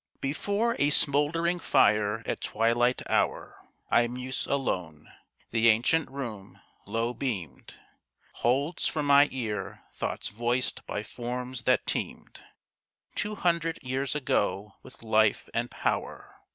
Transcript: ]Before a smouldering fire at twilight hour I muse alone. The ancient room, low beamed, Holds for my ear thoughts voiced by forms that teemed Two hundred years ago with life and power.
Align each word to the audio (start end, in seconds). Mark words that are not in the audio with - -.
]Before 0.19 0.75
a 0.79 0.89
smouldering 0.89 1.59
fire 1.59 2.23
at 2.25 2.41
twilight 2.41 3.03
hour 3.07 3.69
I 3.91 4.07
muse 4.07 4.47
alone. 4.47 5.11
The 5.51 5.69
ancient 5.69 6.09
room, 6.09 6.59
low 6.87 7.13
beamed, 7.13 7.75
Holds 8.37 8.87
for 8.87 9.03
my 9.03 9.29
ear 9.31 9.83
thoughts 9.93 10.29
voiced 10.29 10.83
by 10.87 11.03
forms 11.03 11.65
that 11.65 11.85
teemed 11.85 12.39
Two 13.13 13.35
hundred 13.35 13.77
years 13.83 14.15
ago 14.15 14.73
with 14.81 15.03
life 15.03 15.47
and 15.53 15.69
power. 15.69 16.33